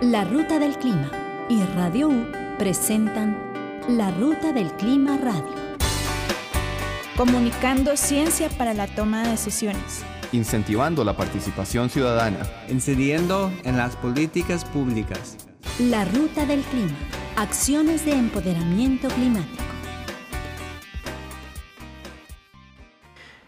[0.00, 1.10] La Ruta del Clima
[1.48, 3.36] y Radio U presentan
[3.88, 5.52] La Ruta del Clima Radio.
[7.16, 10.04] Comunicando ciencia para la toma de decisiones.
[10.30, 12.38] Incentivando la participación ciudadana.
[12.68, 15.36] Incidiendo en las políticas públicas.
[15.80, 16.96] La Ruta del Clima.
[17.34, 19.64] Acciones de empoderamiento climático.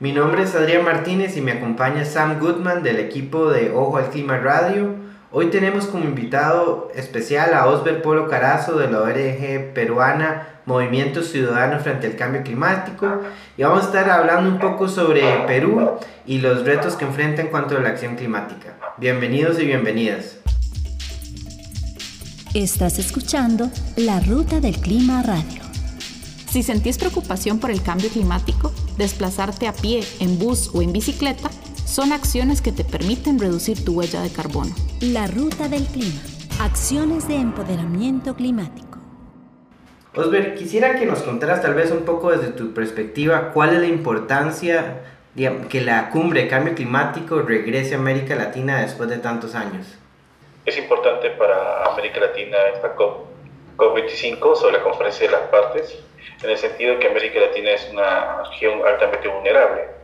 [0.01, 4.11] Mi nombre es Adrián Martínez y me acompaña Sam Goodman del equipo de Ojo al
[4.11, 5.00] Clima Radio
[5.33, 11.79] Hoy tenemos como invitado especial a Osber Polo Carazo de la ORG peruana Movimiento Ciudadano
[11.79, 13.07] frente al Cambio Climático
[13.57, 15.89] y vamos a estar hablando un poco sobre Perú
[16.27, 18.75] y los retos que enfrenta en cuanto a la acción climática.
[18.97, 20.39] Bienvenidos y bienvenidas.
[22.53, 25.63] Estás escuchando La Ruta del Clima Radio.
[26.51, 31.51] Si sentís preocupación por el cambio climático, desplazarte a pie, en bus o en bicicleta
[31.91, 34.71] son acciones que te permiten reducir tu huella de carbono.
[35.01, 36.21] La ruta del clima.
[36.61, 38.99] Acciones de empoderamiento climático.
[40.15, 43.87] Osber, quisiera que nos contaras tal vez un poco desde tu perspectiva cuál es la
[43.87, 45.01] importancia
[45.35, 49.99] de que la cumbre de cambio climático regrese a América Latina después de tantos años.
[50.67, 53.27] Es importante para América Latina esta COP,
[53.77, 55.99] COP25 sobre la conferencia de las partes,
[56.41, 60.00] en el sentido de que América Latina es una región altamente vulnerable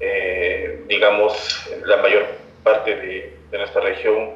[0.00, 2.26] eh, digamos, la mayor
[2.62, 4.30] parte de, nuestra región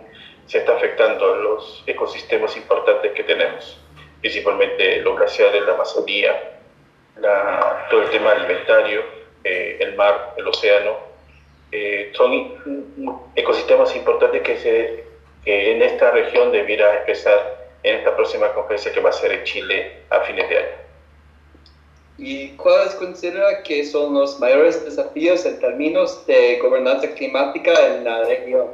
[0.46, 3.80] se está afectando a los ecosistemas importantes que tenemos,
[4.20, 6.60] principalmente los glaciares, la Amazonía,
[7.88, 9.02] todo el tema alimentario,
[9.42, 10.98] eh, el mar, el océano.
[11.72, 15.04] Eh, son ecosistemas importantes que, se,
[15.46, 19.92] en esta región debiera empezar en esta próxima conferencia que va a ser en Chile
[20.10, 20.85] a fines de año.
[22.18, 28.24] ¿Y cuáles considera que son los mayores desafíos en términos de gobernanza climática en la
[28.24, 28.68] región?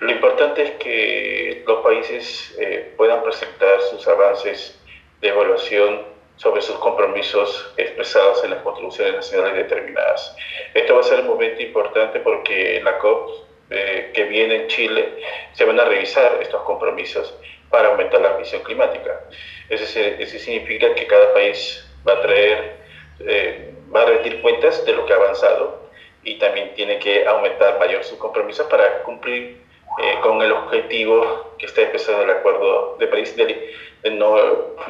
[0.00, 4.80] Lo importante es que los países eh, puedan presentar sus avances
[5.20, 6.02] de evaluación
[6.36, 10.34] sobre sus compromisos expresados en las contribuciones nacionales determinadas.
[10.72, 13.30] Esto va a ser un momento importante porque en la COP
[13.70, 15.10] eh, que viene en Chile
[15.52, 17.34] se van a revisar estos compromisos
[17.70, 19.20] para aumentar la ambición climática.
[19.68, 22.76] Eso, eso significa que cada país va a traer,
[23.20, 25.84] eh, va a rendir cuentas de lo que ha avanzado
[26.22, 29.62] y también tiene que aumentar mayor su compromiso para cumplir
[30.02, 33.70] eh, con el objetivo que está expresado en el Acuerdo de París de,
[34.10, 34.36] no,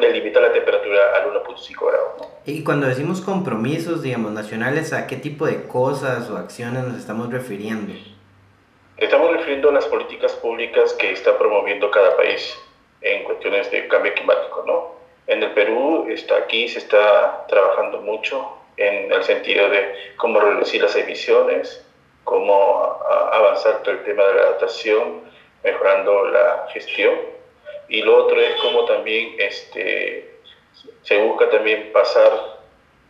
[0.01, 2.29] de limitar la temperatura al 1.5 grados.
[2.47, 7.31] Y cuando decimos compromisos, digamos, nacionales, ¿a qué tipo de cosas o acciones nos estamos
[7.31, 7.93] refiriendo?
[8.97, 12.57] Estamos refiriendo a las políticas públicas que está promoviendo cada país
[13.03, 15.04] en cuestiones de cambio climático, ¿no?
[15.27, 20.83] En el Perú, está, aquí se está trabajando mucho en el sentido de cómo reducir
[20.83, 21.85] las emisiones,
[22.25, 22.99] cómo
[23.33, 25.23] avanzar todo el tema de la adaptación,
[25.63, 27.15] mejorando la gestión.
[27.89, 30.35] Y lo otro es cómo también este,
[31.03, 32.31] se busca también pasar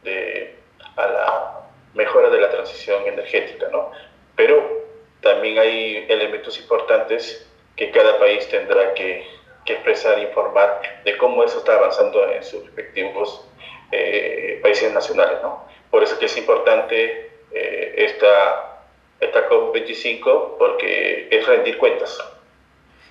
[0.02, 0.54] de,
[0.96, 1.60] a la
[1.94, 3.90] mejora de la transición energética, ¿no?
[4.36, 4.84] Pero
[5.20, 9.26] también hay elementos importantes que cada país tendrá que
[9.64, 13.46] que expresar, informar de cómo eso está avanzando en sus respectivos
[13.92, 15.38] eh, países nacionales.
[15.42, 15.64] ¿no?
[15.90, 18.82] Por eso que es importante eh, esta,
[19.20, 22.18] esta COP25 porque es rendir cuentas.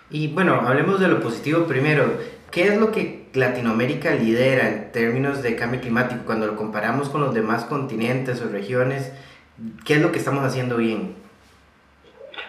[0.10, 2.06] Y bueno, hablemos de lo positivo primero.
[2.52, 7.22] ¿Qué es lo que Latinoamérica lidera en términos de cambio climático cuando lo comparamos con
[7.22, 9.12] los demás continentes o regiones?
[9.86, 11.16] ¿Qué es lo que estamos haciendo bien?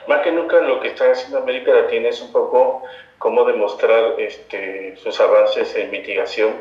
[0.07, 2.83] Más que nunca lo que está haciendo América Latina es un poco
[3.25, 6.53] cómo demostrar este, sus avances en mitigación,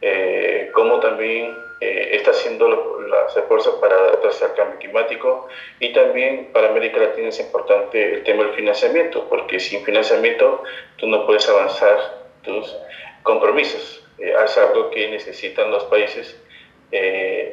[0.00, 5.48] eh, cómo también eh, está haciendo las esfuerzos para adaptarse al cambio climático
[5.80, 10.62] y también para América Latina es importante el tema del financiamiento, porque sin financiamiento
[10.96, 11.98] tú no puedes avanzar
[12.44, 12.76] tus
[13.24, 14.06] compromisos.
[14.20, 16.40] Eh, es algo que necesitan los países,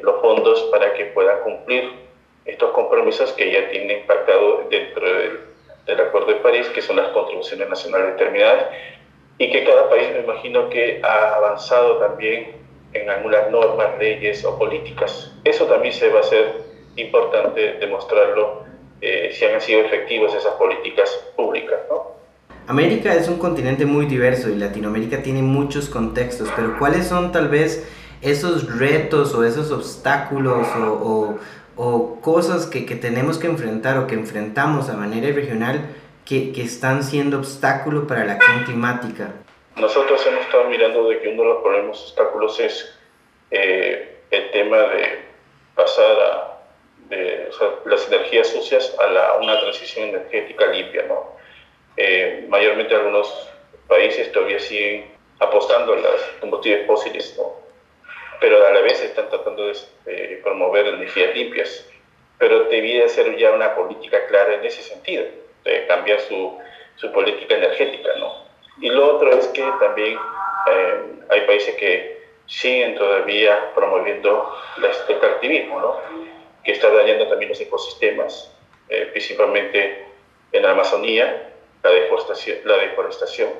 [0.00, 1.90] los fondos para que puedan cumplir
[2.44, 5.53] estos compromisos que ya tienen impactado dentro del
[5.86, 8.66] del Acuerdo de París, que son las contribuciones nacionales determinadas,
[9.38, 12.52] y que cada país me imagino que ha avanzado también
[12.92, 15.32] en algunas normas, leyes o políticas.
[15.44, 16.62] Eso también se va a ser
[16.96, 18.64] importante demostrarlo
[19.00, 21.80] eh, si han sido efectivas esas políticas públicas.
[21.90, 22.14] ¿no?
[22.68, 27.48] América es un continente muy diverso y Latinoamérica tiene muchos contextos, pero ¿cuáles son tal
[27.48, 27.86] vez
[28.22, 31.38] esos retos o esos obstáculos o, o
[31.76, 35.80] o cosas que, que, tenemos que enfrentar o que enfrentamos a manera regional
[36.24, 39.32] que, que, están siendo obstáculo para la acción climática?
[39.76, 42.98] Nosotros hemos estado mirando de que uno de los problemas obstáculos es
[43.50, 45.24] eh, el tema de
[45.74, 46.50] pasar a
[47.08, 47.50] de,
[47.86, 51.34] las energías sucias a la, una transición energética limpia, ¿no?
[51.96, 53.48] eh, mayormente algunos
[53.88, 57.63] países todavía siguen apostando a los combustibles fósiles, ¿no?
[58.40, 61.88] Pero a la vez están tratando de promover energías limpias.
[62.38, 65.24] Pero debía ser ya una política clara en ese sentido,
[65.64, 66.58] de cambiar su,
[66.96, 68.10] su política energética.
[68.18, 68.44] ¿no?
[68.80, 70.18] Y lo otro es que también
[70.70, 75.96] eh, hay países que siguen todavía promoviendo el extractivismo, ¿no?
[76.62, 78.52] que está dañando también los ecosistemas,
[78.88, 80.06] eh, principalmente
[80.52, 81.50] en la Amazonía,
[81.82, 83.50] la deforestación, la deforestación,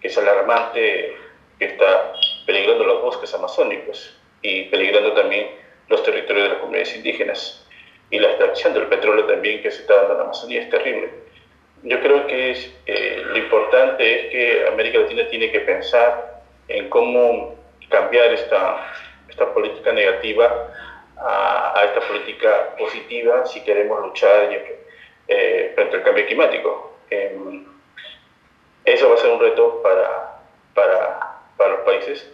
[0.00, 1.16] que es alarmante,
[1.58, 2.14] que está
[2.48, 5.50] peligrando los bosques amazónicos y peligrando también
[5.88, 7.62] los territorios de las comunidades indígenas.
[8.10, 11.10] Y la extracción del petróleo también que se está dando en la Amazonía es terrible.
[11.82, 16.88] Yo creo que es, eh, lo importante es que América Latina tiene que pensar en
[16.88, 17.54] cómo
[17.90, 18.94] cambiar esta,
[19.28, 20.72] esta política negativa
[21.18, 24.48] a, esta política positiva si queremos luchar
[25.28, 26.96] eh, frente al cambio climático.
[27.10, 27.66] Em,
[28.86, 30.27] eso va a ser un reto para,
[31.98, 32.30] países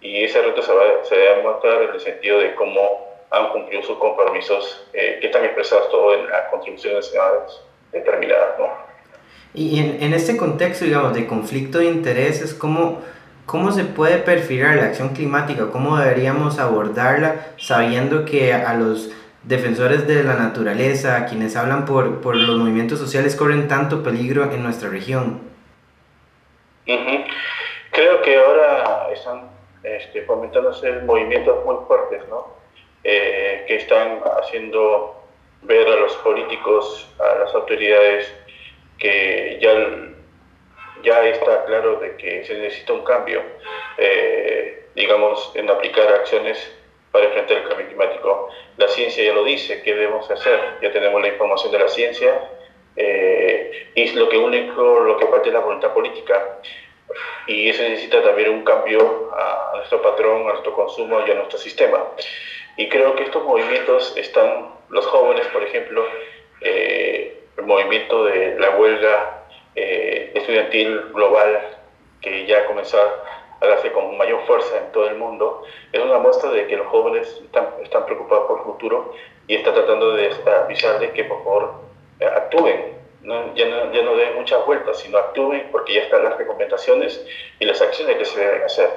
[0.00, 2.80] y ese reto se va, se a mostrar en el sentido de cómo
[3.30, 7.12] han cumplido sus compromisos eh, que están expresados todo en las contribuciones
[7.92, 8.58] determinadas.
[8.58, 8.66] ¿no?
[9.54, 13.00] Y en, en, este contexto, digamos, de conflicto de intereses, ¿cómo,
[13.46, 15.70] ¿cómo se puede perfilar la acción climática?
[15.70, 19.10] ¿Cómo deberíamos abordarla sabiendo que a los
[19.44, 24.50] defensores de la naturaleza, a quienes hablan por, por los movimientos sociales, corren tanto peligro
[24.52, 25.52] en nuestra región?
[27.92, 29.50] Creo que ahora están
[29.82, 32.56] este, fomentándose movimientos muy fuertes, ¿no?
[33.04, 35.22] Eh, que están haciendo
[35.60, 38.32] ver a los políticos, a las autoridades,
[38.98, 39.74] que ya,
[41.02, 43.42] ya está claro de que se necesita un cambio,
[43.98, 46.72] eh, digamos, en aplicar acciones
[47.10, 48.48] para enfrentar el cambio climático.
[48.78, 50.58] La ciencia ya lo dice, ¿qué debemos hacer?
[50.80, 52.48] Ya tenemos la información de la ciencia
[52.96, 56.58] eh, y lo que único, lo que falta es la voluntad política.
[57.46, 61.58] Y eso necesita también un cambio a nuestro patrón, a nuestro consumo y a nuestro
[61.58, 61.98] sistema.
[62.76, 66.04] Y creo que estos movimientos están, los jóvenes, por ejemplo,
[66.60, 69.44] eh, el movimiento de la huelga
[69.74, 71.78] eh, estudiantil global
[72.20, 72.98] que ya comenzó
[73.60, 76.86] a darse con mayor fuerza en todo el mundo, es una muestra de que los
[76.88, 79.14] jóvenes están, están preocupados por el futuro
[79.46, 80.30] y está tratando de
[80.64, 81.74] avisarles que por favor
[82.20, 86.24] eh, actúen, no, ya, no, ya no den muchas vueltas, sino actúen porque ya están
[86.24, 87.24] las recomendaciones
[87.58, 88.90] y las acciones que se deben hacer.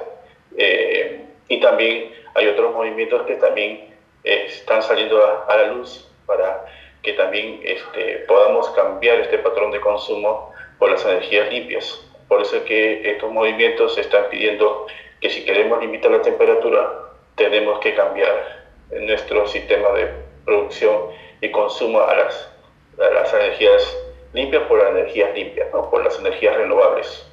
[1.48, 3.94] y también hay otros movimientos que también
[4.24, 6.66] están saliendo a, la luz para
[7.02, 12.02] que también este, podamos cambiar este patrón de consumo por las energías limpias.
[12.28, 14.86] Por eso es que estos movimientos están pidiendo
[15.20, 16.92] que si queremos limitar la temperatura,
[17.36, 20.10] tenemos que cambiar nuestro sistema de
[20.44, 22.52] producción y consumo a las,
[22.98, 23.96] a las energías
[24.36, 25.90] limpias por las energías limpias, ¿no?
[25.90, 27.26] por las energías renovables.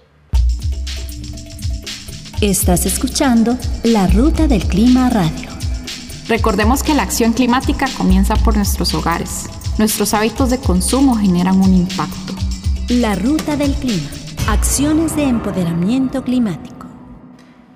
[2.41, 5.49] Estás escuchando La Ruta del Clima Radio.
[6.29, 9.49] Recordemos que la acción climática comienza por nuestros hogares.
[9.77, 12.33] Nuestros hábitos de consumo generan un impacto.
[12.87, 14.09] La Ruta del Clima.
[14.47, 16.87] Acciones de empoderamiento climático.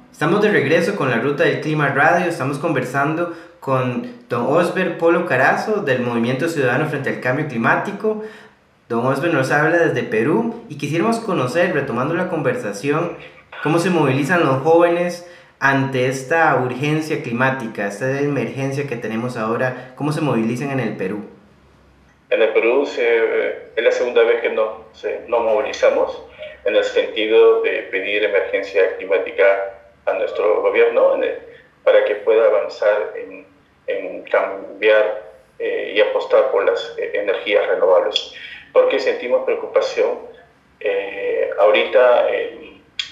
[0.09, 2.27] Estamos de regreso con la Ruta del Clima Radio.
[2.27, 8.23] Estamos conversando con don Osber Polo Carazo del Movimiento Ciudadano frente al Cambio Climático.
[8.89, 13.17] Don Osber nos habla desde Perú y quisiéramos conocer, retomando la conversación,
[13.63, 15.27] ¿Cómo se movilizan los jóvenes
[15.59, 19.93] ante esta urgencia climática, esta emergencia que tenemos ahora?
[19.95, 21.25] ¿Cómo se movilizan en el Perú?
[22.29, 26.21] En el Perú se, es la segunda vez que nos no movilizamos
[26.65, 29.45] en el sentido de pedir emergencia climática
[30.05, 31.19] a nuestro gobierno
[31.83, 33.47] para que pueda avanzar en,
[33.87, 35.23] en cambiar
[35.57, 38.35] eh, y apostar por las eh, energías renovables.
[38.77, 40.19] Porque sentimos preocupación
[40.79, 42.27] eh, ahorita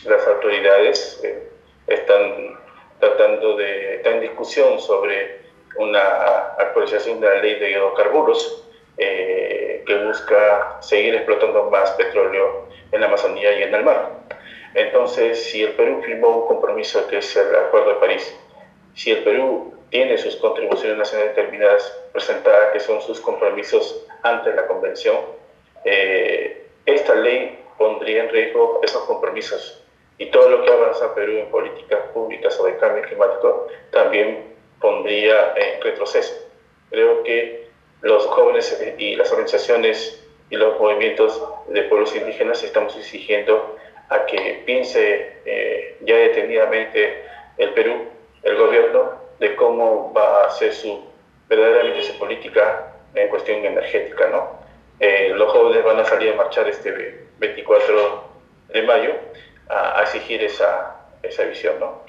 [0.04, 1.50] las autoridades eh,
[1.88, 2.60] están
[3.00, 5.40] tratando de, estar en discusión sobre
[5.78, 8.64] una actualización de la ley de hidrocarburos
[9.00, 14.12] eh, que busca seguir explotando más petróleo en la Amazonía y en el mar.
[14.76, 18.38] Entonces, si el Perú firmó un compromiso que es el Acuerdo de París,
[18.94, 24.68] si el Perú tiene sus contribuciones nacionales determinadas presentadas, que son sus compromisos ante la
[24.68, 25.16] Convención,
[25.86, 29.84] eh, esta ley pondría en riesgo esos compromisos
[30.18, 35.82] y todo lo que avanza Perú en políticas públicas sobre cambio climático también pondría en
[35.82, 36.34] retroceso.
[36.90, 37.68] Creo que
[38.02, 43.76] los jóvenes y las organizaciones y los movimientos de pueblos indígenas estamos exigiendo
[44.10, 47.24] a que piense eh, ya detenidamente
[47.58, 48.08] el Perú,
[48.44, 51.04] el gobierno, de cómo va a hacer su
[51.50, 54.65] verdaderamente su política en cuestión energética, ¿no?
[55.00, 58.24] Eh, los jóvenes van a salir a marchar este 24
[58.70, 59.14] de mayo
[59.70, 62.04] a, exigir esa, esa visión, ¿no?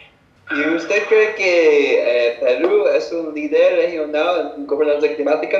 [0.50, 5.58] ¿Y usted cree que eh, Perú es un líder regional en gobernanza climática?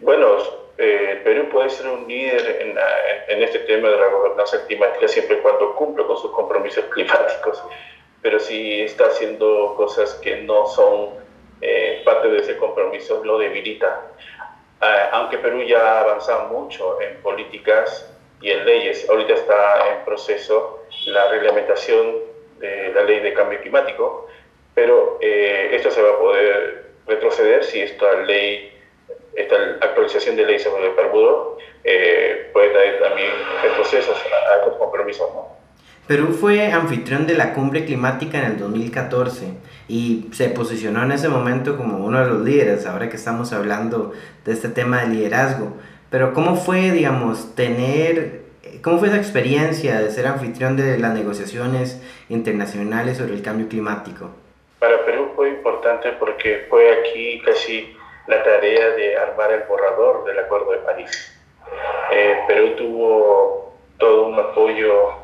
[0.00, 0.36] Bueno,
[0.76, 2.78] eh, Perú puede ser un líder en,
[3.28, 7.62] en, este tema de la gobernanza climática siempre y cuando cumple con sus compromisos climáticos,
[8.22, 11.10] pero si está haciendo cosas que no son
[11.62, 14.12] eh, parte de ese compromiso, lo debilita.
[14.80, 18.10] Ah, aunque Perú ya ha avanzado mucho en políticas
[18.40, 22.16] y en leyes, ahorita está en proceso la reglamentación
[22.58, 24.28] de la ley de cambio climático,
[24.74, 28.72] pero eh, esto se va a poder retroceder si esta ley,
[29.34, 33.30] esta actualización de ley sobre el carburo eh, puede traer también
[33.62, 35.28] retrocesos a, estos compromisos.
[36.06, 39.46] Perú fue anfitrión de la cumbre climática en el 2014
[39.90, 44.12] y se posicionó en ese momento como uno de los líderes, ahora que estamos hablando
[44.44, 45.72] de este tema de liderazgo.
[46.10, 48.42] Pero ¿cómo fue, digamos, tener,
[48.82, 54.30] cómo fue esa experiencia de ser anfitrión de las negociaciones internacionales sobre el cambio climático?
[54.78, 57.92] Para Perú fue importante porque fue aquí casi
[58.28, 61.36] la tarea de armar el borrador del Acuerdo de París.
[62.12, 65.14] Eh, Perú tuvo todo un apoyo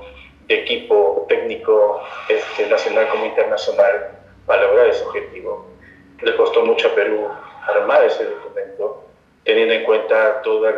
[0.49, 4.16] de equipo técnico este, nacional como internacional
[4.47, 5.67] para lograr ese objetivo.
[6.23, 7.29] Le costó mucho a Perú
[7.67, 9.05] armar ese documento,
[9.45, 10.75] teniendo en cuenta todos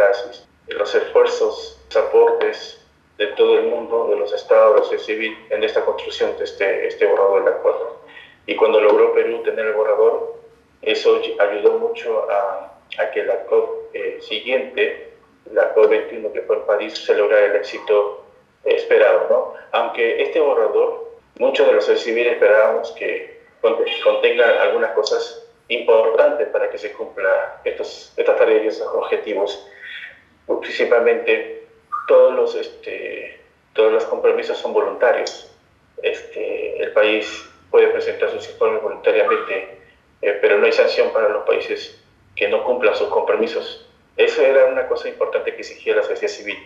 [0.69, 2.85] los esfuerzos, los aportes
[3.19, 7.07] de todo el mundo, de los estados, de civil, en esta construcción de este, este
[7.07, 8.01] borrador del acuerdo.
[8.47, 10.37] Y cuando logró Perú tener el borrador,
[10.83, 15.13] eso ayudó mucho a, a que la COP eh, siguiente,
[15.53, 18.25] la COP21 que fue en París, se lograra el éxito
[18.65, 19.27] esperado.
[19.29, 19.55] ¿no?
[19.73, 26.79] Aunque este borrador, muchos de los civiles esperábamos que contenga algunas cosas importantes para que
[26.79, 29.67] se cumpla estos, estas tareas y estos objetivos.
[30.61, 31.67] Principalmente,
[32.07, 33.41] todos los, este,
[33.75, 35.51] todos los compromisos son voluntarios.
[36.03, 39.79] Este, el país puede presentar sus informes voluntariamente,
[40.23, 42.03] eh, pero no hay sanción para los países
[42.35, 43.87] que no cumplan sus compromisos.
[44.17, 46.59] Eso era una cosa importante que exigía la sociedad civil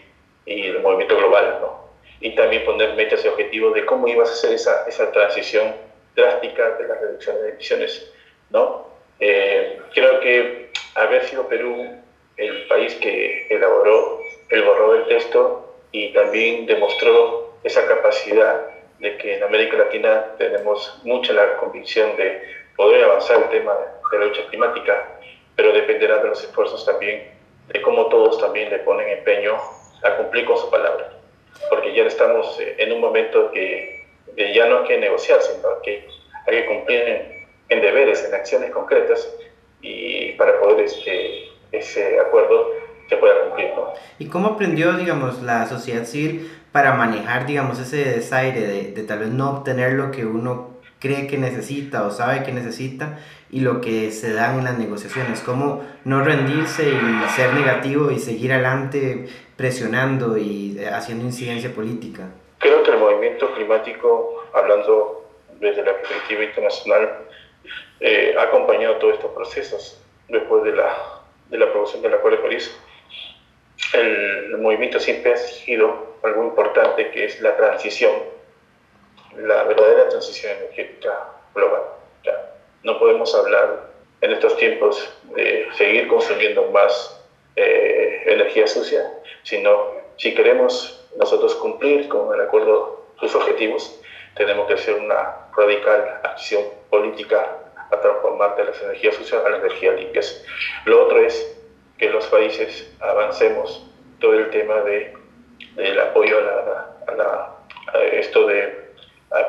[0.47, 1.83] y el movimiento global, ¿no?
[2.21, 5.75] Y también poner metas y objetivos de cómo ibas a hacer esa, esa transición
[6.15, 8.13] drástica de la reducción de emisiones,
[8.51, 8.87] ¿no?
[9.21, 12.03] Eh, creo que haber sido Perú
[12.37, 18.67] el país que elaboró el borrador del texto y también demostró esa capacidad
[18.99, 22.43] de que en América Latina tenemos mucha la convicción de
[22.77, 23.75] poder avanzar el tema
[24.11, 25.19] de la lucha climática,
[25.57, 27.31] pero dependerá de los esfuerzos también,
[27.69, 29.57] de cómo todos también le ponen empeño
[30.03, 31.13] a cumplir con su palabra,
[31.69, 34.02] porque ya estamos eh, en un momento que
[34.37, 36.07] ya no hay que negociar, sino que
[36.47, 37.03] hay que cumplir
[37.69, 39.29] en, deberes, en acciones concretas
[39.81, 42.69] y para poder este, ese acuerdo
[43.09, 43.71] se pueda cumplir.
[44.19, 49.21] ¿Y cómo aprendió, digamos, la sociedad civil para manejar, digamos, ese desaire de, de tal
[49.21, 50.73] vez no obtener lo que uno
[51.03, 53.19] cree que necesita o sabe que necesita
[53.51, 58.21] y lo que se da en las negociaciones, cómo no rendirse y ser negativo y
[58.21, 62.29] seguir adelante presionando y haciendo incidencia política.
[62.59, 62.99] Creo que el
[63.51, 65.25] climático, hablando
[65.59, 67.27] desde la perspectiva internacional,
[68.01, 72.43] eh, ha acompañado todos estos procesos después de la, de la aprobación del Acuerdo de
[72.43, 72.77] París.
[73.93, 78.13] El, movimiento siempre ha exigido algo importante que es la transición,
[79.37, 81.83] la verdadera transición energética global.
[82.85, 87.21] no podemos hablar en estos tiempos de seguir consumiendo más
[87.57, 94.01] eh, energía sucia, sino si queremos nosotros cumplir con el acuerdo sus objetivos,
[94.35, 97.59] tenemos que hacer una radical acción política
[97.91, 100.45] a transformar de las energías sucias a las energías limpias.
[100.87, 101.59] Lo otro es
[101.99, 103.87] que los países avancemos
[104.21, 105.15] todo el tema de,
[105.77, 107.57] del apoyo a, la,
[108.13, 108.83] esto de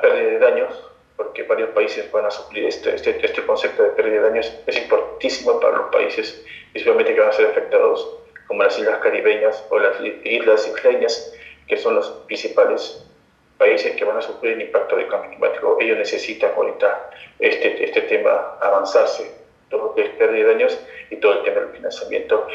[0.01, 0.83] pérdida de daños,
[1.15, 4.77] porque varios países van a suplir este, este, este concepto de pérdida de daños, es
[4.77, 8.17] importantísimo para los países, principalmente que van a ser afectados,
[8.47, 11.33] como las islas caribeñas o las islas isleñas,
[11.67, 13.05] que son los principales
[13.57, 15.77] países que van a sufrir el impacto del cambio climático.
[15.79, 19.31] Ellos necesitan ahorita este, este tema avanzarse,
[19.69, 20.79] todo lo que es pérdida de daños
[21.09, 22.47] y todo el tema del financiamiento.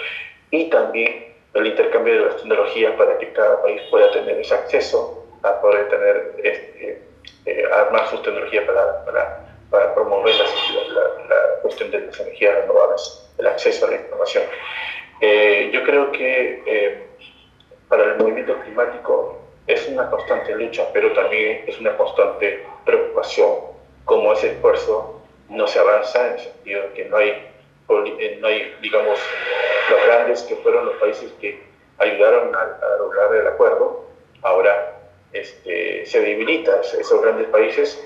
[0.50, 5.26] Y también el intercambio de las tecnologías para que cada país pueda tener ese acceso
[5.43, 7.02] a poder tener, este,
[7.47, 10.45] eh, armar sus tecnologías para, para, para promover la,
[11.28, 14.45] la, cuestión de las energías renovables, el acceso a la información.
[15.21, 17.07] Eh, yo creo que eh,
[17.88, 19.38] para el movimiento climático
[19.69, 23.55] es una constante lucha, pero también es una constante preocupación,
[24.05, 25.21] como ese esfuerzo
[25.51, 29.19] no se avanza en el sentido de que no hay, eh, no hay digamos,
[29.91, 31.63] los grandes que fueron los países que
[31.99, 34.05] ayudaron a, lograr el acuerdo,
[34.43, 34.95] ahora
[35.33, 38.03] este, se debilitan esos grandes países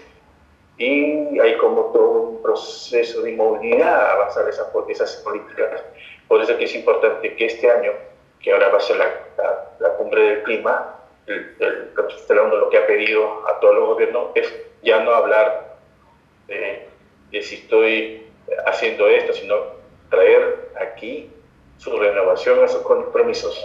[0.78, 5.82] y hay como todo un proceso de inmovilidad a avanzar esas, esas políticas.
[6.26, 7.92] Por eso que es importante que este año,
[8.40, 9.06] que ahora va a ser la,
[9.78, 14.52] la, cumbre del clima, el, el, lo que ha pedido a todos los gobiernos es
[14.82, 15.76] ya no hablar
[16.48, 16.86] de,
[17.30, 18.26] de si estoy
[18.66, 19.56] haciendo esto, sino
[20.10, 21.30] traer aquí
[21.78, 23.58] su renovación a sus compromisos.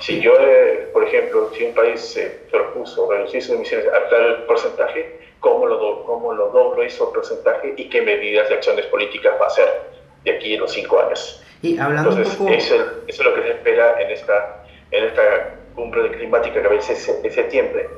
[0.00, 4.44] Si yo, eh, por ejemplo, si un país se propuso reducir sus emisiones a tal
[4.44, 9.34] porcentaje, ¿cómo lo, do, cómo lo doblo ese porcentaje y qué medidas de acciones políticas
[9.40, 9.68] va a hacer
[10.24, 11.42] de aquí a los cinco años?
[11.62, 16.60] Y hablando Entonces, eso, es lo que se espera en esta, en esta cumbre climática
[16.60, 17.88] que a ser en septiembre,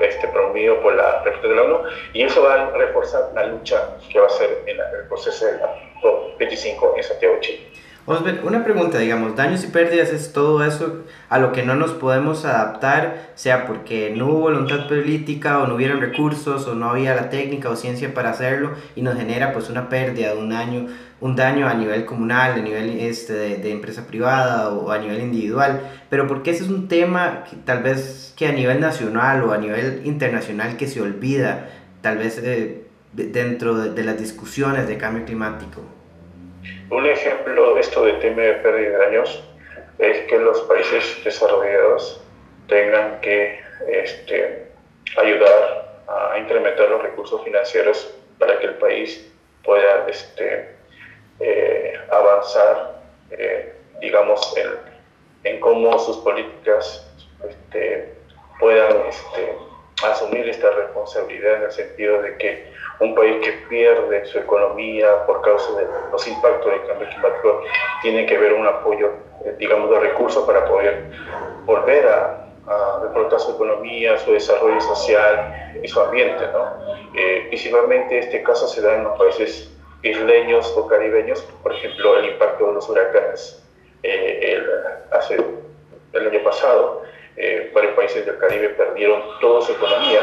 [0.00, 1.78] este, promovido por la de la ONU,
[2.12, 5.52] y eso va a reforzar la lucha que va a ser en el proceso de
[5.58, 7.60] la COP25 en Santiago, Chile.
[8.10, 11.90] Osbert, una pregunta, digamos, daños y pérdidas es todo eso a lo que no nos
[11.90, 17.14] podemos adaptar, sea porque no hubo voluntad política o no hubieron recursos o no había
[17.14, 20.86] la técnica o ciencia para hacerlo y nos genera pues una pérdida de un año,
[21.20, 25.82] un daño a nivel comunal, a nivel este, de, empresa privada o a nivel individual,
[26.08, 29.58] pero porque ese es un tema que tal vez que a nivel nacional o a
[29.58, 31.68] nivel internacional que se olvida,
[32.00, 35.97] tal vez eh, dentro de las discusiones de cambio climático.
[36.90, 39.44] Un ejemplo de esto de tema de pérdida de daños
[39.98, 42.20] es que los países desarrollados
[42.66, 44.68] tengan que este,
[45.18, 49.30] ayudar a incrementar los recursos financieros para que el país
[49.64, 50.74] pueda este,
[51.40, 53.02] eh, avanzar,
[53.32, 54.70] eh, digamos, en,
[55.44, 57.06] en, cómo sus políticas
[57.46, 58.14] este,
[58.58, 59.56] puedan este,
[60.04, 65.42] asumir esta responsabilidad en el sentido de que un país que pierde su economía por
[65.42, 67.62] causa de los impactos del cambio climático
[68.02, 69.12] tiene que ver un apoyo,
[69.44, 71.04] eh, digamos, de recursos para poder
[71.64, 72.44] volver a,
[73.38, 76.44] su economía, su desarrollo social y su ambiente.
[76.52, 76.72] ¿no?
[77.16, 79.70] Eh, principalmente este caso se da en los países
[80.02, 83.64] isleños o caribeños, por ejemplo, el impacto de los huracanes
[84.02, 84.66] eh, el,
[85.12, 85.36] hace,
[86.12, 87.02] el año pasado,
[87.72, 90.20] varios países del Caribe perdieron toda su economía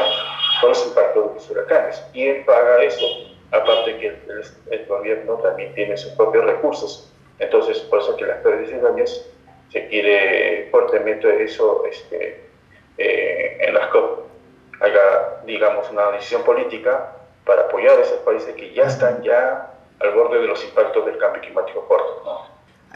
[0.60, 2.04] con los impactos de los huracanes.
[2.12, 3.06] ¿Quién paga eso?
[3.52, 4.08] Aparte que
[4.70, 7.12] el, gobierno también tiene sus propios recursos.
[7.38, 9.30] Entonces, por eso que las pérdidas y daños
[9.70, 12.44] se quiere fuertemente eso este,
[12.98, 14.26] eh, en las COP
[14.80, 17.12] haga, digamos, una decisión política
[17.44, 21.18] para apoyar a esos países que ya están ya al borde de los impactos del
[21.18, 22.46] cambio climático corto.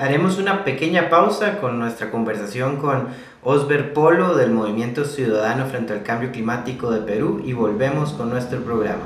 [0.00, 3.08] Haremos una pequeña pausa con nuestra conversación con
[3.42, 8.62] Osber Polo del Movimiento Ciudadano frente al Cambio Climático de Perú y volvemos con nuestro
[8.62, 9.02] programa.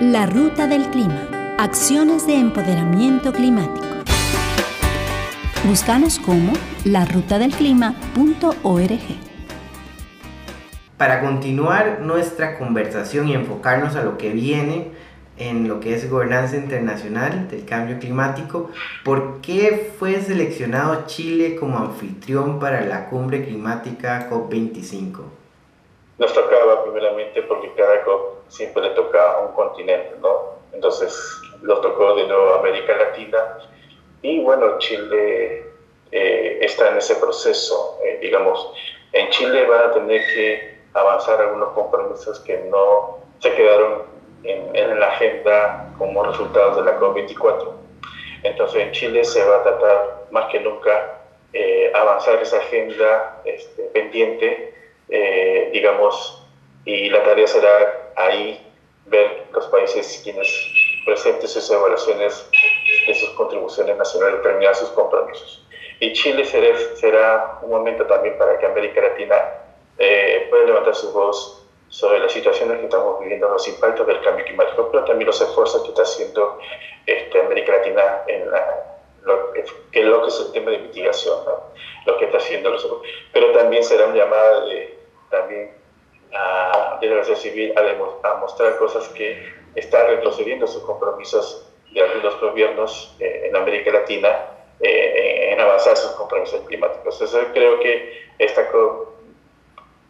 [0.00, 1.28] La Ruta del Clima.
[1.56, 3.86] Acciones de empoderamiento climático.
[5.68, 6.52] Búscanos como
[6.84, 8.90] larutadelclima.org.
[10.96, 15.05] Para continuar nuestra conversación y enfocarnos a lo que viene,
[15.38, 18.70] en lo que es gobernanza internacional del cambio climático.
[19.04, 25.20] ¿Por qué fue seleccionado Chile como anfitrión para la cumbre climática COP25?
[26.18, 30.56] Nos tocaba primeramente porque cada COP siempre le toca a un continente, ¿no?
[30.72, 33.38] Entonces nos tocó de nuevo América Latina
[34.22, 35.66] y bueno, Chile
[36.10, 38.72] eh, está en ese proceso, eh, digamos.
[39.12, 45.08] En Chile van a tener que avanzar algunos compromisos que no se quedaron en, la
[45.08, 47.72] agenda como resultados de la COP24.
[48.42, 51.20] Entonces en Chile se va a tratar más que nunca
[51.52, 54.74] eh, avanzar esa agenda este, pendiente,
[55.08, 56.46] eh, digamos,
[56.84, 58.64] y la tarea será ahí
[59.06, 60.48] ver los países quienes
[61.04, 62.48] presenten sus evaluaciones
[63.06, 65.64] de sus contribuciones nacionales, terminar sus compromisos.
[66.00, 69.36] Y Chile será, será un momento también para que América Latina
[69.98, 71.55] eh, pueda levantar su voz
[71.88, 75.82] sobre las situaciones que estamos viviendo, los impactos del cambio climático, pero también los esfuerzos
[75.82, 76.58] que está haciendo
[77.06, 78.50] este, América Latina en
[79.22, 81.38] lo, que, lo que es el tema de mitigación,
[82.04, 82.86] lo que está haciendo los
[83.32, 84.98] pero también será una llamada de,
[85.30, 85.70] también
[86.32, 92.02] a, de la sociedad civil a, a, mostrar cosas que están retrocediendo sus compromisos de
[92.02, 94.46] algunos gobiernos eh, en América Latina
[94.80, 97.20] eh, en avanzar sus compromisos climáticos.
[97.20, 98.68] Entonces creo que esta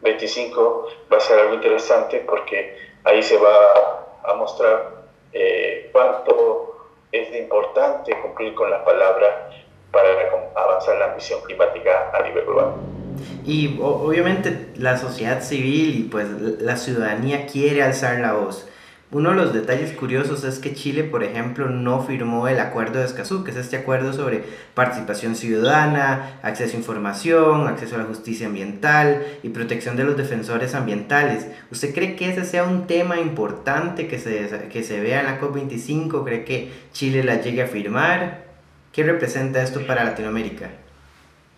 [0.01, 7.33] 25 va a ser algo interesante porque ahí se va a mostrar eh, cuánto es
[7.35, 9.49] importante cumplir con la palabra
[9.91, 10.09] para
[10.55, 12.73] avanzar la misión climática a nivel global.
[13.45, 16.27] Y obviamente la sociedad civil y pues
[16.61, 18.67] la ciudadanía quiere alzar la voz,
[19.09, 23.05] Uno de los detalles curiosos es que Chile, por ejemplo, no firmó el acuerdo de
[23.05, 24.43] Escazú, que es este acuerdo sobre
[24.73, 30.75] participación ciudadana, acceso a información, acceso a la justicia ambiental y protección de los defensores
[30.75, 31.47] ambientales.
[31.71, 35.39] ¿Usted cree que ese sea un tema importante que se, que se vea en la
[35.39, 36.25] COP25?
[36.25, 38.43] ¿Cree que Chile la llegue a firmar?
[38.91, 40.69] ¿Qué representa esto para Latinoamérica?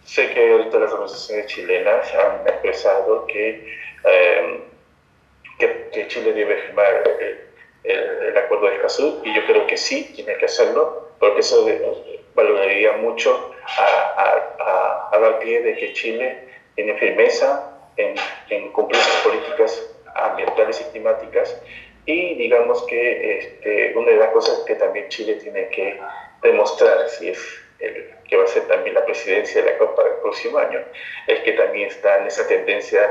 [0.05, 3.75] Sé que ahorita las organizaciones chilenas han expresado que...
[4.05, 4.68] Eh,
[5.59, 7.03] que, Chile debe firmar
[7.83, 11.67] el, acuerdo de Escazú y yo creo que sí, tiene que hacerlo, porque eso
[12.33, 18.15] valoraría mucho a, dar pie de que Chile tiene firmeza en,
[18.49, 21.61] en, cumplir sus políticas ambientales y climáticas
[22.05, 25.99] y digamos que este, una de las cosas que también Chile tiene que
[26.41, 27.39] demostrar, si es
[27.79, 30.79] el, que va a ser también la presidencia de la COP para el próximo año,
[31.27, 33.01] es que también está en esa tendencia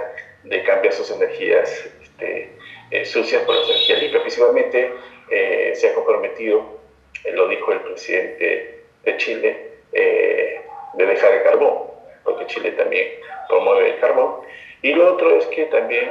[0.44, 2.50] de cambiar sus energías este,
[2.90, 4.22] eh, sucias por las energías limpias.
[4.22, 4.92] Principalmente
[5.30, 6.80] eh, se ha comprometido,
[7.24, 11.78] eh, lo dijo el presidente de Chile, de dejar el carbón,
[12.24, 13.08] porque Chile también
[13.48, 14.40] promueve el carbón.
[14.82, 16.10] Y lo otro es que también,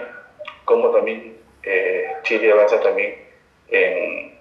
[0.66, 1.38] como también
[2.24, 3.16] Chile avanza también
[3.70, 4.38] en,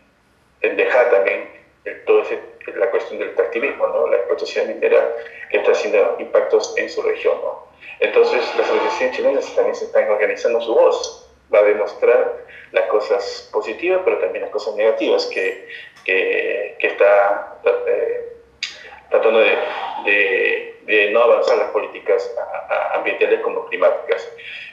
[0.77, 1.49] dejar también
[2.07, 2.25] toda
[2.77, 4.09] la cuestión del extractivismo, ¿no?
[4.09, 5.15] la explotación mineral,
[5.51, 7.37] que está haciendo impactos en su región.
[7.43, 7.66] ¿no?
[8.01, 13.49] Entonces, las organizaciones chilenas también se están organizando su voz va a demostrar las cosas
[13.53, 15.69] positivas, pero también las cosas negativas que,
[16.05, 18.33] que, está eh,
[19.11, 22.35] tratando de, no avanzar las políticas
[22.95, 24.31] ambientales como climáticas.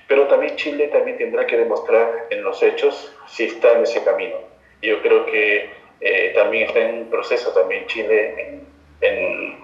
[0.08, 4.38] Pero también Chile también tendrá que demostrar en los hechos si está en ese camino.
[4.82, 5.70] Yo creo que
[6.02, 8.60] eh, también está en proceso también Chile
[9.02, 9.63] en,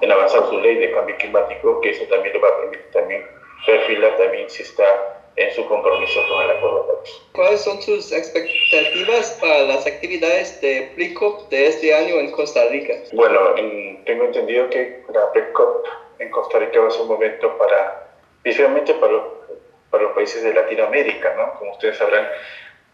[0.00, 3.26] en, avanzar su ley de cambio climático, que eso también le va a permitir también
[3.66, 7.22] perfilar también si está en su compromiso con el Acuerdo de París.
[7.32, 12.94] ¿Cuáles son sus expectativas para las actividades de PRICOP de este año en Costa Rica?
[13.12, 13.54] Bueno,
[14.04, 15.86] tengo entendido que la PRICOP
[16.18, 18.08] en Costa Rica va a ser un momento para,
[18.42, 19.22] principalmente para los,
[19.90, 21.58] para los países de Latinoamérica, ¿no?
[21.58, 22.28] Como ustedes sabrán,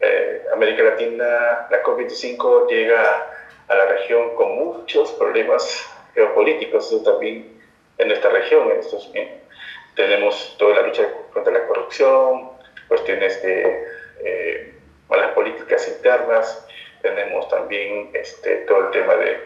[0.00, 3.32] eh, América Latina, la COP25 llega
[3.68, 7.60] a la región con muchos problemas geopolíticos, también
[7.98, 9.12] en esta región, en estos
[9.94, 12.50] tenemos toda la lucha contra la corrupción,
[12.88, 13.84] cuestiones de
[14.24, 14.74] eh,
[15.08, 16.66] malas políticas internas,
[17.00, 19.38] tenemos también este, todo el tema de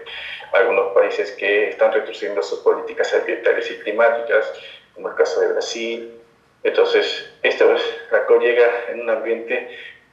[0.53, 4.53] algunos países que están reduciendo sus políticas ambientales y climáticas,
[4.95, 6.21] como el caso de Brasil.
[6.65, 9.69] Entonces, esta vez la COP llega en un ambiente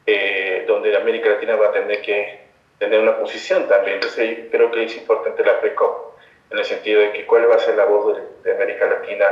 [0.05, 2.39] eh, donde América Latina va a tener que
[2.79, 3.95] tener una posición también.
[3.95, 6.06] Entonces, creo que es importante la PRECOP,
[6.49, 9.25] en el sentido de que cuál va a ser la voz de, de América Latina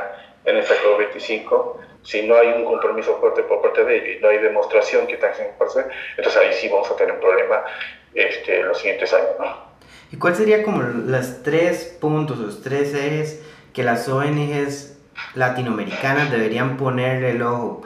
[0.45, 4.30] en esta COP25, si no hay un compromiso fuerte por parte de ellos y no
[4.30, 5.54] hay demostración que están haciendo
[6.17, 7.63] entonces ahí sí vamos a tener un problema
[8.13, 9.32] este, los siguientes años.
[9.39, 9.45] ¿no?
[10.12, 14.97] ¿Y cuál sería como los tres puntos, los tres ejes que las ONGs
[15.34, 17.82] latinoamericanas deberían ponerle el ojo,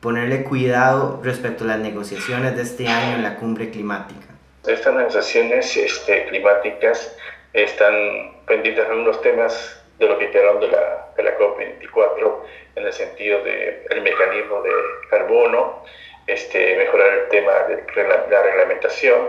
[0.00, 4.26] ponerle cuidado respecto a las negociaciones de este año en la cumbre climática?
[4.66, 7.16] Estas negociaciones este, climáticas
[7.52, 12.40] están pendientes de algunos temas de lo que quedaron de la, de la COP24
[12.76, 14.70] en el sentido del el mecanismo de
[15.08, 15.82] carbono,
[16.26, 19.20] este, mejorar el tema de la reglamentación.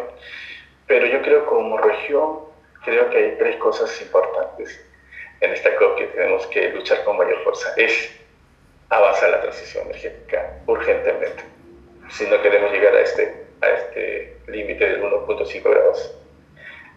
[0.87, 2.39] Pero yo creo como región,
[2.83, 4.85] creo que hay tres cosas importantes
[5.39, 7.73] en esta COP que tenemos que luchar con mayor fuerza.
[7.77, 8.19] Es
[8.89, 11.43] avanzar la transición energética urgentemente,
[12.09, 16.13] si no queremos llegar a este, a este límite del 1.5 grados.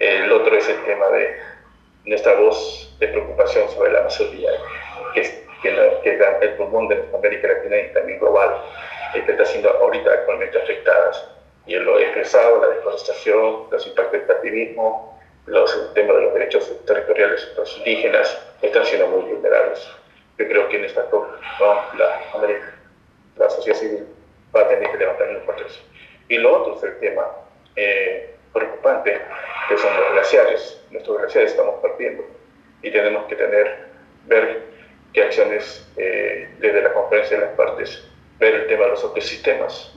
[0.00, 1.55] El otro es el tema de
[2.06, 4.50] nuestra voz de preocupación sobre la Amazonía,
[5.12, 5.68] que es que,
[6.40, 8.62] el pulmón de América Latina y también global,
[9.12, 11.28] que está siendo ahorita actualmente afectadas.
[11.66, 16.72] Y lo he expresado, la deforestación, los impactos del activismo, los temas de los derechos
[16.86, 19.88] territoriales de los indígenas están siendo muy vulnerables.
[20.38, 21.26] Yo creo que en esta COP
[21.98, 22.74] la, América,
[23.36, 24.06] la sociedad civil
[24.54, 25.80] va a tener que levantar un eso.
[26.28, 27.26] Y lo otro es el tema
[27.74, 29.20] eh, preocupante,
[29.68, 30.80] que son los glaciares.
[30.90, 32.24] Nuestros glaciares estamos perdiendo
[32.82, 33.86] y tenemos que tener,
[34.26, 34.62] ver
[35.12, 38.04] qué acciones eh, desde la conferencia de las partes,
[38.38, 39.92] ver el tema de los ecosistemas,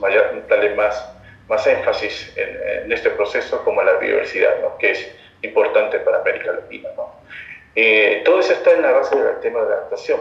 [0.48, 1.12] darle más,
[1.48, 4.76] más énfasis en, este proceso como la biodiversidad, ¿no?
[4.78, 6.88] que es importante para América Latina.
[6.96, 7.14] ¿no?
[7.74, 10.20] Eh, todo eso está en la base del tema de adaptación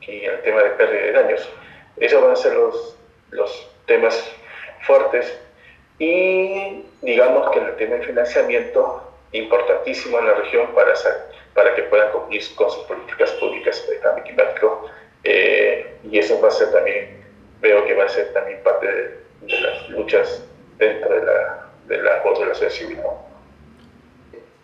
[0.00, 1.50] y el tema de pérdida de daños.
[1.96, 2.96] Esos van a ser los,
[3.30, 4.32] los temas
[4.82, 5.40] fuertes
[5.98, 9.02] y digamos que tienen financiamiento
[9.32, 11.12] importantísimo en la región para, hacer,
[11.54, 14.86] para que puedan cumplir con sus políticas públicas de cambio climático
[15.24, 17.24] eh, y eso va a ser también,
[17.60, 19.02] veo que va a ser también parte de,
[19.42, 20.44] de las luchas
[20.78, 22.98] dentro de la, de la voz de la sociedad civil.
[23.02, 23.34] ¿no?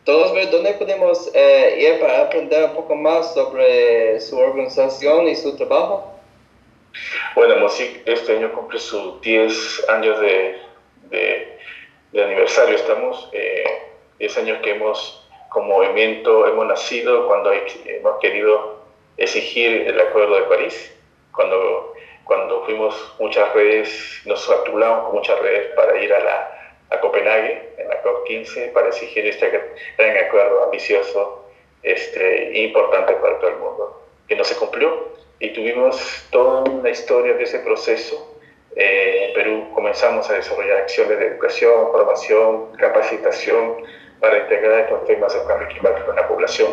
[0.04, 5.56] Todos, ¿dónde podemos eh, ir para aprender un poco más sobre su organización y su
[5.56, 6.18] trabajo?
[7.34, 10.58] Bueno, MOSIC este año cumple sus 10 años de,
[11.10, 11.58] de,
[12.12, 12.76] de aniversario.
[12.76, 13.64] Estamos eh,
[14.18, 18.80] 10 años que hemos, como movimiento, hemos nacido cuando hemos querido
[19.16, 20.96] exigir el Acuerdo de París,
[21.32, 21.94] cuando,
[22.24, 27.70] cuando fuimos muchas redes, nos articulamos con muchas redes para ir a, la, a Copenhague,
[27.76, 29.50] en la COP15, para exigir este
[29.96, 31.44] gran acuerdo ambicioso
[31.82, 35.10] este, importante para todo el mundo, que no se cumplió.
[35.38, 38.38] Y tuvimos toda una historia de ese proceso.
[38.76, 43.76] Eh, en Perú comenzamos a desarrollar acciones de educación, formación, capacitación
[44.20, 46.70] para integrar estos temas del cambio climático en la población.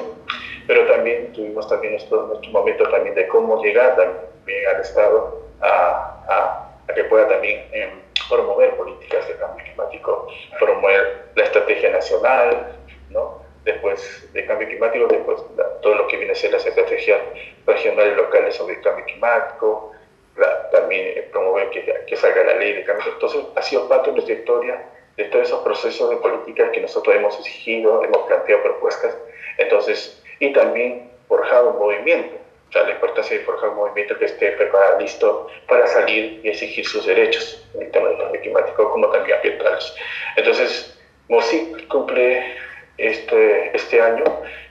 [0.68, 6.24] Pero también tuvimos también nuestro, nuestro momento también de cómo llegar también al Estado a,
[6.28, 7.94] a, a que pueda también eh,
[8.30, 10.28] promover políticas de cambio climático,
[10.60, 12.76] promover la estrategia nacional,
[13.10, 13.48] ¿no?
[13.68, 15.42] después de cambio climático, después
[15.82, 17.20] todo lo que viene a ser las estrategias
[17.66, 19.92] regionales y locales sobre el cambio climático,
[20.38, 23.06] la, también promover que, que, salga la ley de cambio.
[23.14, 27.16] Entonces, ha sido parte de nuestra historia de todos esos procesos de política que nosotros
[27.16, 29.18] hemos exigido, hemos planteado propuestas,
[29.58, 32.36] entonces, y también forjado un movimiento,
[32.70, 36.50] o sea, la importancia de forjar un movimiento que esté preparado, listo para salir y
[36.50, 39.96] exigir sus derechos en el tema del cambio climático, como también ambientales.
[40.36, 42.56] Entonces, MOSIC cumple
[42.98, 44.24] este, este año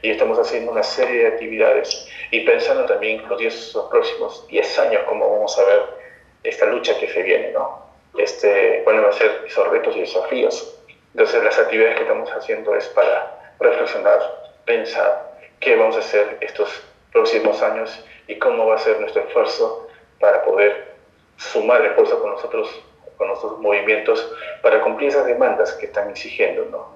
[0.03, 4.79] y estamos haciendo una serie de actividades y pensando también los, diez, los próximos 10
[4.81, 5.83] años cómo vamos a ver
[6.43, 7.87] esta lucha que se viene, ¿no?
[8.19, 10.79] Este, cuáles van a ser esos retos y desafíos.
[11.13, 14.21] Entonces las actividades que estamos haciendo es para reflexionar,
[14.65, 19.89] pensar qué vamos a hacer estos próximos años y cómo va a ser nuestro esfuerzo
[20.21, 20.97] para poder
[21.37, 22.83] sumar esfuerzo con nosotros,
[23.17, 26.96] con nuestros movimientos, para cumplir esas demandas que están exigiendo, ¿no?